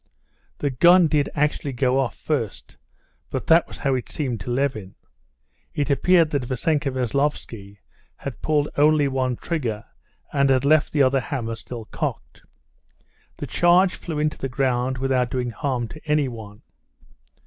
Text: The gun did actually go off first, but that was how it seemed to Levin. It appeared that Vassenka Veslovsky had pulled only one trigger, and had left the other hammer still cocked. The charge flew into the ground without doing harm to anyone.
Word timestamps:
The 0.57 0.71
gun 0.71 1.05
did 1.07 1.29
actually 1.35 1.73
go 1.73 1.99
off 1.99 2.15
first, 2.15 2.75
but 3.29 3.45
that 3.45 3.67
was 3.67 3.77
how 3.77 3.93
it 3.93 4.09
seemed 4.09 4.39
to 4.39 4.49
Levin. 4.49 4.95
It 5.75 5.91
appeared 5.91 6.31
that 6.31 6.45
Vassenka 6.47 6.89
Veslovsky 6.91 7.77
had 8.15 8.41
pulled 8.41 8.67
only 8.77 9.07
one 9.07 9.35
trigger, 9.35 9.85
and 10.33 10.49
had 10.49 10.65
left 10.65 10.91
the 10.91 11.03
other 11.03 11.19
hammer 11.19 11.53
still 11.53 11.85
cocked. 11.85 12.41
The 13.37 13.45
charge 13.45 13.93
flew 13.93 14.17
into 14.17 14.39
the 14.39 14.49
ground 14.49 14.97
without 14.97 15.29
doing 15.29 15.51
harm 15.51 15.87
to 15.89 16.01
anyone. 16.09 16.63